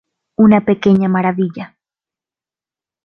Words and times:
Una 0.35 0.65
pequeña 0.65 1.07
maravilla. 1.09 1.77